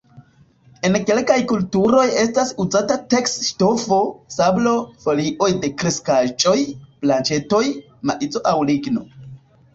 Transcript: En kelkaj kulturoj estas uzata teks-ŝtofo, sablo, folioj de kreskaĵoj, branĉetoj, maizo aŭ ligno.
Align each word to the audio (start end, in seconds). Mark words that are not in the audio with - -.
En 0.87 0.95
kelkaj 1.09 1.35
kulturoj 1.51 2.05
estas 2.21 2.53
uzata 2.63 2.97
teks-ŝtofo, 3.15 3.99
sablo, 4.37 4.73
folioj 5.05 5.51
de 5.67 5.71
kreskaĵoj, 5.83 6.57
branĉetoj, 7.05 7.63
maizo 8.11 8.45
aŭ 8.55 8.57
ligno. 8.73 9.07